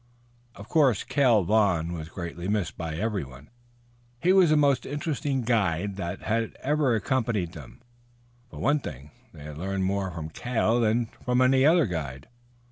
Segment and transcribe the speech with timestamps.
[0.55, 3.51] Of course Cale Vaughn was greatly missed by everyone.
[4.19, 7.83] He was the most interesting guide that had ever accompanied them.
[8.49, 12.27] For one thing, they had learned more from Cale than from any other guide.